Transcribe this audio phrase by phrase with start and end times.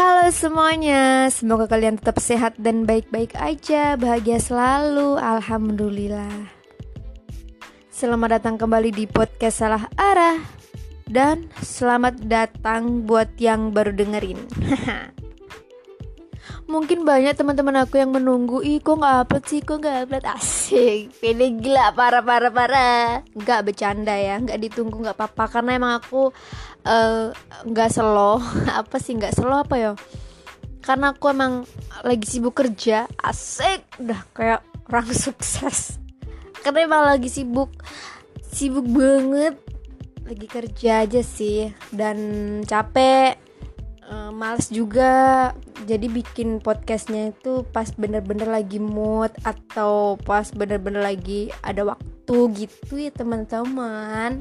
[0.00, 6.48] Halo semuanya, semoga kalian tetap sehat dan baik-baik aja, bahagia selalu, alhamdulillah.
[7.92, 10.40] Selamat datang kembali di podcast Salah Arah
[11.04, 14.40] dan selamat datang buat yang baru dengerin.
[16.70, 20.22] Mungkin banyak teman-teman aku yang menunggu Ih kok gak upload sih, kok gak upload?
[20.22, 23.26] Asik, pilih gila, parah parah parah.
[23.34, 25.50] Gak bercanda ya, gak ditunggu gak apa-apa.
[25.50, 26.30] Karena emang aku
[26.86, 27.34] uh,
[27.66, 28.38] Gak slow.
[28.80, 29.92] Apa sih gak slow apa ya?
[30.78, 31.66] Karena aku emang
[32.06, 33.10] lagi sibuk kerja.
[33.18, 35.98] Asik, udah kayak orang sukses.
[36.62, 37.74] Karena emang lagi sibuk
[38.46, 39.58] Sibuk banget.
[40.22, 41.74] Lagi kerja aja sih.
[41.90, 42.18] Dan
[42.62, 43.39] capek
[44.40, 45.52] males juga.
[45.84, 52.96] Jadi bikin podcastnya itu pas bener-bener lagi mood atau pas bener-bener lagi ada waktu gitu
[52.96, 54.40] ya teman-teman.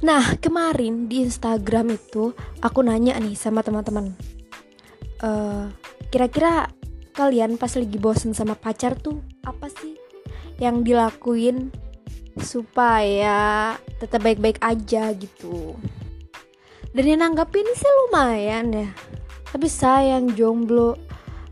[0.00, 2.30] Nah kemarin di Instagram itu
[2.62, 4.14] aku nanya nih sama teman-teman.
[5.18, 5.68] Uh,
[6.14, 6.70] kira-kira
[7.12, 9.98] kalian pas lagi bosen sama pacar tuh apa sih
[10.62, 11.68] yang dilakuin
[12.40, 15.76] supaya tetap baik-baik aja gitu
[16.90, 18.88] dan yang nanggapin sih lumayan ya.
[19.50, 20.98] Tapi sayang jomblo.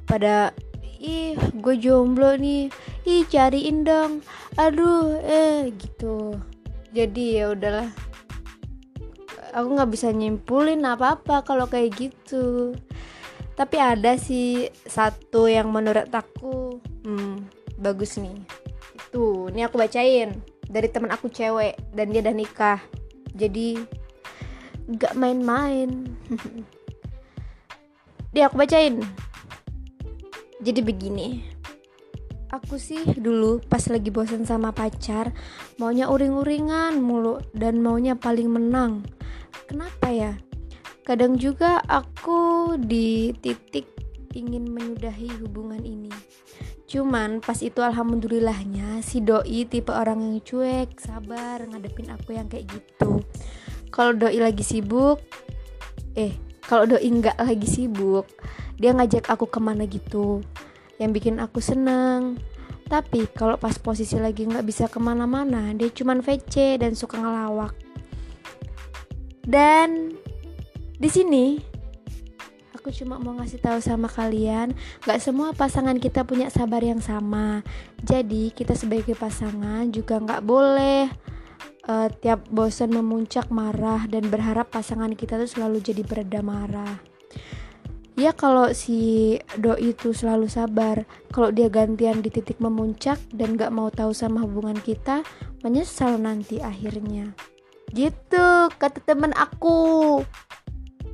[0.06, 0.50] Pada
[0.98, 2.70] ih gue jomblo nih.
[3.06, 4.22] Ih cariin dong.
[4.58, 6.34] Aduh eh gitu.
[6.90, 7.90] Jadi ya udahlah.
[9.54, 12.74] Aku nggak bisa nyimpulin apa apa kalau kayak gitu.
[13.54, 17.46] Tapi ada sih satu yang menurut aku hmm,
[17.78, 18.34] bagus nih.
[18.94, 20.34] Itu ini aku bacain.
[20.68, 22.80] Dari teman aku cewek dan dia udah nikah.
[23.38, 23.97] Jadi
[24.88, 26.16] gak main-main.
[28.32, 29.04] Dia aku bacain.
[30.64, 31.44] Jadi begini.
[32.48, 35.36] Aku sih dulu pas lagi bosan sama pacar
[35.76, 39.04] maunya uring-uringan mulu dan maunya paling menang.
[39.68, 40.32] Kenapa ya?
[41.04, 43.84] Kadang juga aku di titik
[44.32, 46.08] ingin menyudahi hubungan ini.
[46.88, 52.64] Cuman pas itu alhamdulillahnya si doi tipe orang yang cuek, sabar ngadepin aku yang kayak
[52.72, 53.20] gitu
[53.98, 55.18] kalau doi lagi sibuk
[56.14, 56.30] eh
[56.62, 58.30] kalau doi nggak lagi sibuk
[58.78, 60.38] dia ngajak aku ke mana gitu
[61.02, 62.38] yang bikin aku seneng.
[62.86, 67.74] Tapi kalau pas posisi lagi nggak bisa ke mana-mana dia cuman VC dan suka ngelawak.
[69.42, 70.14] Dan
[70.94, 71.58] di sini
[72.70, 77.66] aku cuma mau ngasih tahu sama kalian nggak semua pasangan kita punya sabar yang sama.
[78.06, 81.27] Jadi kita sebagai pasangan juga nggak boleh
[81.88, 87.00] uh, tiap bosan memuncak marah dan berharap pasangan kita tuh selalu jadi bereda marah.
[88.18, 93.70] Ya kalau si doi itu selalu sabar kalau dia gantian di titik memuncak dan gak
[93.70, 95.22] mau tahu sama hubungan kita
[95.62, 97.30] menyesal nanti akhirnya.
[97.94, 100.22] Gitu kata temen aku.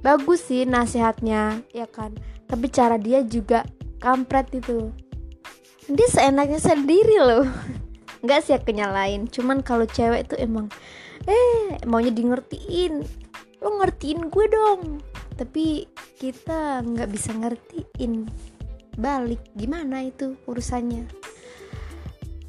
[0.00, 2.16] Bagus sih nasihatnya ya kan?
[2.48, 3.68] Tapi cara dia juga
[4.00, 4.88] kampret itu.
[5.84, 7.44] Dia seenaknya sendiri loh
[8.24, 9.28] nggak sih aku nyalain.
[9.28, 10.72] Cuman kalau cewek tuh emang
[11.28, 13.04] eh maunya di ngertiin
[13.60, 15.04] lo ngertiin gue dong.
[15.36, 15.84] Tapi
[16.16, 18.24] kita nggak bisa ngertiin
[18.96, 21.04] balik gimana itu urusannya.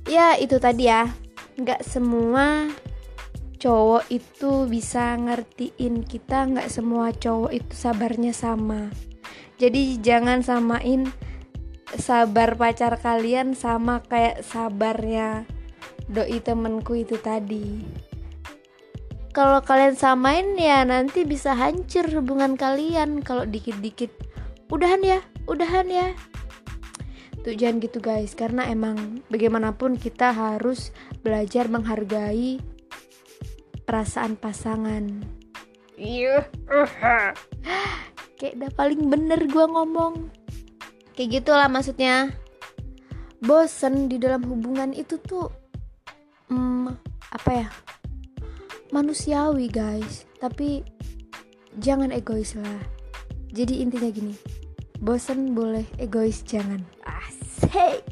[0.08, 1.12] Ya itu tadi ya.
[1.60, 2.72] Nggak semua
[3.60, 8.92] cowok itu bisa ngertiin kita nggak semua cowok itu sabarnya sama.
[9.56, 11.10] Jadi jangan samain
[11.96, 15.48] sabar pacar kalian sama kayak sabarnya
[16.10, 17.82] doi temenku itu tadi.
[19.36, 23.20] Kalau kalian samain ya nanti bisa hancur hubungan kalian.
[23.20, 24.12] Kalau dikit-dikit
[24.72, 26.08] udahan ya udahan ya.
[27.44, 28.32] Tuh jangan gitu guys.
[28.34, 32.64] Karena emang bagaimanapun kita harus belajar menghargai
[33.84, 35.26] perasaan pasangan.
[36.00, 36.48] Iya
[38.36, 40.30] kayak udah paling bener gue ngomong.
[41.18, 42.36] Kayak gitulah maksudnya.
[43.42, 45.52] Bosen di dalam hubungan itu tuh
[46.50, 46.94] hmm,
[47.34, 47.68] apa ya?
[48.92, 50.30] Manusiawi guys.
[50.40, 50.86] Tapi
[51.80, 52.82] jangan egois lah.
[53.56, 54.36] Jadi intinya gini
[55.00, 56.82] bosen boleh egois jangan.
[57.04, 58.04] Asik.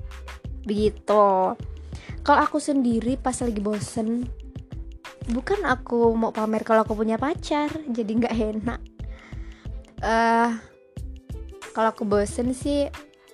[0.64, 1.56] Begitu.
[2.24, 4.28] Kalau aku sendiri pas lagi bosen
[5.24, 8.80] bukan aku mau pamer kalau aku punya pacar jadi nggak enak.
[10.04, 10.52] Uh,
[11.72, 12.88] kalau aku bosen sih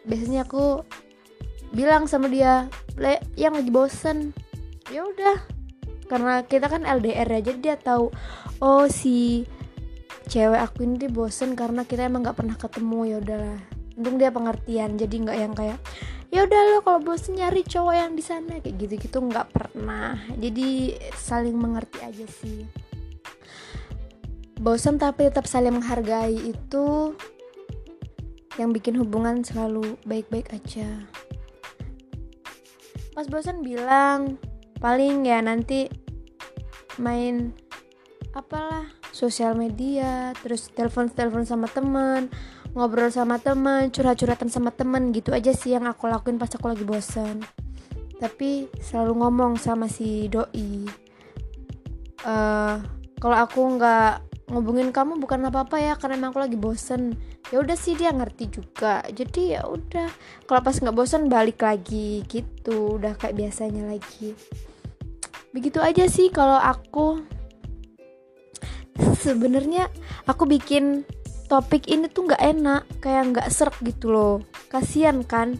[0.05, 0.85] biasanya aku
[1.73, 4.33] bilang sama dia le yang lagi bosen
[4.89, 5.37] ya udah.
[6.09, 8.09] Karena kita kan LDR jadi dia tahu
[8.59, 9.45] oh si
[10.29, 12.99] cewek aku ini bosen karena kita emang nggak pernah ketemu.
[13.05, 13.59] Ya udahlah.
[13.99, 15.79] Untung dia pengertian jadi nggak yang kayak
[16.29, 18.57] ya udah lo kalau bosen nyari cowok yang di sana.
[18.57, 20.17] Kayak gitu gitu nggak pernah.
[20.37, 22.65] Jadi saling mengerti aja sih.
[24.59, 27.15] Bosen tapi tetap saling menghargai itu
[28.59, 31.07] yang bikin hubungan selalu baik-baik aja.
[33.15, 34.35] Pas bosan bilang
[34.79, 35.91] paling ya nanti
[36.99, 37.55] main
[38.35, 42.31] apalah sosial media terus telepon telepon sama temen
[42.71, 46.85] ngobrol sama temen curhat-curhatan sama temen gitu aja sih yang aku lakuin pas aku lagi
[46.87, 47.43] bosan
[48.19, 50.83] tapi selalu ngomong sama si doi.
[52.19, 52.83] Uh,
[53.15, 57.15] kalau aku nggak ngubungin kamu bukan apa-apa ya karena emang aku lagi bosen.
[57.53, 59.05] Ya udah sih dia ngerti juga.
[59.07, 60.09] Jadi ya udah
[60.49, 64.33] kalau pas nggak bosen balik lagi gitu udah kayak biasanya lagi.
[65.55, 67.21] Begitu aja sih kalau aku.
[69.23, 69.87] Sebenarnya
[70.27, 71.07] aku bikin
[71.47, 74.35] topik ini tuh nggak enak kayak nggak serak gitu loh.
[74.67, 75.55] Kasian kan?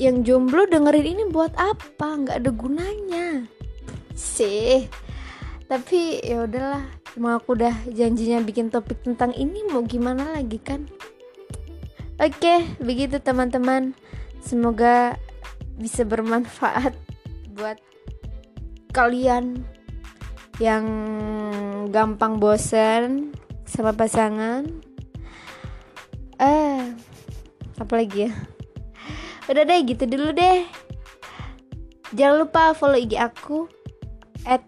[0.00, 2.16] Yang jomblo dengerin ini buat apa?
[2.16, 3.26] Nggak ada gunanya.
[4.16, 4.88] Sih
[5.72, 6.84] tapi ya udahlah
[7.16, 10.88] emang aku udah janjinya bikin topik tentang ini mau gimana lagi kan?
[12.20, 13.92] Oke begitu teman-teman.
[14.42, 15.16] Semoga
[15.78, 16.94] bisa bermanfaat
[17.54, 17.78] buat
[18.92, 19.64] kalian
[20.60, 20.84] yang
[21.88, 23.32] gampang bosen
[23.64, 24.68] sama pasangan.
[26.36, 26.92] Eh
[27.80, 28.32] apa lagi ya?
[29.50, 30.64] Udah deh gitu dulu deh.
[32.12, 33.66] Jangan lupa follow IG aku
[34.44, 34.60] at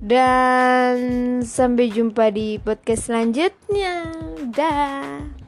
[0.00, 0.96] dan
[1.44, 4.08] sampai jumpa di podcast selanjutnya.
[4.50, 5.39] Dah